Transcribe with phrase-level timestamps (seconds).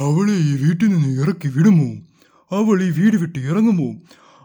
[0.00, 1.88] അവളെ ഈ വീട്ടിൽ നിന്ന് ഇറക്കി വിടുമോ?
[2.50, 3.94] അവൾ ഈ വീട് വിട്ട് ഇറങ്ങുമോ?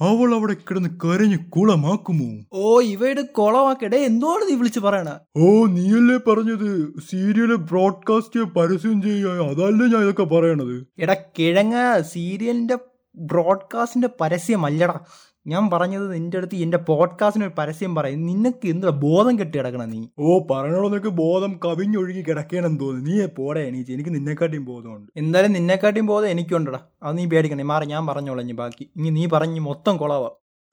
[0.00, 2.28] അവൾ അവിടെ കിടന്ന് കരഞ്ഞ് കുളമാക്കുമോ?
[2.52, 5.18] ഓ ഇവയുടെ കുളമാക്കടേ എന്തോട് നീ വിളിച്ചു പറയണ?
[5.36, 6.92] ഓ നീയല്ലേ പറഞ്ഞത്?
[7.10, 10.86] സീരിയൽ ബ്രോഡ്കാസ്റ്റ് പരസ്യം ചെയ്യുക അതല്ലേ ഞാൻ ഇതൊക്കെ പറയണത്.
[10.98, 12.78] എടാ കിഴങ്ങ സീരിയലിന്റെ
[13.16, 15.00] ബ്രോഡ്കാസ്റ്റിന്റെ പരസ്യമല്ലടാ.
[15.46, 18.26] ഞാൻ പറഞ്ഞത് നിന്റെ അടുത്ത് എന്റെ പോഡ്കാസ്റ്റിന് ഒരു പരസ്യം പറയും.
[18.26, 20.06] നിനക്ക് എന്താ ബോധം കെട്ടി കിടക്കണം നീ?
[20.18, 23.10] ഓ പറഞ്ഞോളൂ നിനക്ക് ബോധം കവിഞ്ഞൊഴുകി കിടക്കണമെന്ന് തോന്നുന്നു.
[23.10, 23.92] നീ പോടെ എണീച്ച്.
[23.92, 25.12] എനിക്ക് നിന്നെക്കാട്ടിയും ബോധമുണ്ട്.
[25.16, 26.80] എന്തായാലും നിന്നെക്കാട്ടിയും ബോധം എനിക്കുണ്ടടാ.
[27.02, 28.90] അത് നീ പേടിക്കണേ മാറി ഞാൻ പറഞ്ഞോളാം ഇനി ബാക്കി.
[28.96, 30.30] ഇനി നീ പറഞ്ഞു മൊത്തം കൊളവാ.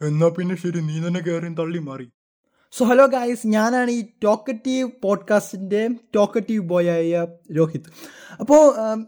[0.08, 0.80] എന്നാ പിന്നെ ശരി.
[0.82, 2.10] നീ തന്നെ കയറി തള്ളി മാറി.
[2.74, 7.28] സോ ഹലോ ഗായ്സ് ഞാനാണ് ഈ ടോക്കറ്റീവ് പോഡ്കാസ്റ്റിന്റെ ടോക്കറ്റീവ് ബോയായ
[7.58, 7.88] രോഹിത്.
[8.40, 8.62] അപ്പോൾ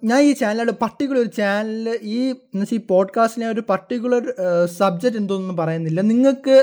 [0.03, 4.23] ഞാൻ ഈ ചാനലിൽ പർട്ടിക്കുലർ ഒരു ചാനൽ ഈ എന്ന് വെച്ചാൽ ഈ പോഡ്കാസ്റ്റിനെ ഒരു പർട്ടിക്കുലർ
[4.77, 6.01] സബ്ജക്റ്റ് എന്തോന്നും പറയുന്നില്ല.
[6.01, 6.55] നിങ്ങൾക്ക്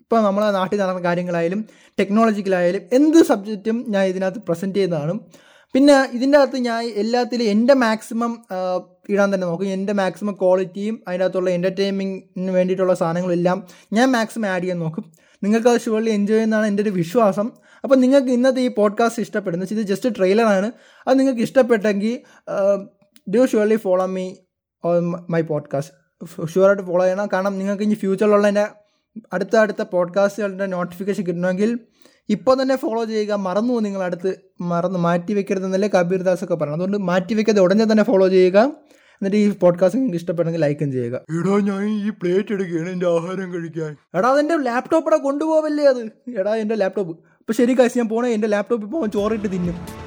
[0.00, 1.62] ഇപ്പോൾ നമ്മളെ നാട്ടിൽ നടന്ന കാര്യങ്ങളായാലും
[2.00, 5.14] ടെക്നോളജിക്കലായാലും എന്ത് സബ്ജക്റ്റും ഞാൻ ഇതിനകത്ത് പ്രസന്റ് ചെയ്യുന്നതാണ്.
[5.74, 8.32] പിന്നെ ഇതിന്റെ അകത്ത് ഞാൻ എല്ലാത്തിലും എന്റെ മാക്സിമം
[9.08, 9.66] ഇടാൻ തന്നെ നോക്കും.
[9.66, 15.12] എന്റെ മാക്സിമം ക്വാളിറ്റിയും അതിന്റെ അകത്തുള്ള എന്റർടൈൻമെന്റിന് വേണ്ടിയിട്ടുള്ള സാധനങ്ങളെല്ലാം ഞാൻ മാക്സിമം ആഡ് ചെയ്യാൻ നോക്കും.
[15.42, 17.50] നിങ്ങൾക്ക് അത് ഷുവർലി എൻജോയ് ചെയ്യുന്നതാണ് എന്റെ ഒരു വിശ്വാസം.
[17.84, 20.72] അപ്പോൾ നിങ്ങൾക്ക് ഇന്നത്തെ ഈ പോഡ്കാസ്റ്റ് ഇഷ്ടപ്പെടുന്നു ഇത് ജസ്റ്റ് ട്രെയിലറാണ്
[21.08, 22.20] അത് നിങ്ങൾക്ക് ഇഷ്ടപ്പെട്ടെങ്കിൽ
[23.34, 24.34] do surely follow me
[25.30, 27.28] my podcast ഷുവറായിട്ട് follow ചെയ്യണം.
[27.32, 28.66] കാരണം നിങ്ങൾക്ക് ഇനി ഫ്യൂച്ചറിലുള്ള എന്റെ
[29.32, 31.78] അടുത്ത അടുത്ത പോഡ്കാസ്റ്റുകളുടെ നോട്ടിഫിക്കേഷൻ കിട്ടണമെങ്കിൽ
[32.28, 34.30] ഇപ്പോൾ തന്നെ ഫോളോ ചെയ്യുക മറന്നു നിങ്ങൾ അടുത്ത്
[34.60, 38.58] മറന്ന് മാറ്റി വെക്കരുതെന്നല്ലേ കബീർ ദാസ് ഒക്കെ പറഞ്ഞു അതുകൊണ്ട് മാറ്റി വെക്കാതെ ഉടനെ തന്നെ ഫോളോ ചെയ്യുക.
[39.22, 41.16] എന്നിട്ട് ഈ പോഡ്കാസ്റ്റ് നിങ്ങൾക്ക് ഇഷ്ടപ്പെടുമെങ്കിൽ ലൈക്കും ചെയ്യുക.
[41.38, 43.96] എടാ ഞാൻ ഈ പ്ലേറ്റ് എടുക്കുകയാണ് എന്റെ ആഹാരം കഴിക്കാൻ.
[44.14, 46.02] എടാ അതെന്റെ ലാപ്ടോപ്പ് ഇവിടെ കൊണ്ടുപോവല്ലേ അത്?
[46.40, 48.28] എടാ എന്റെ ലാപ്ടോപ്പ് അപ്പോൾ ശരി കാശ് ഞാൻ പോണേ.
[48.28, 50.03] എന്റെ ലാപ്ടോപ്പിൽ പോകുമ്പോൾ ചോറിട്ട് തിന്നും.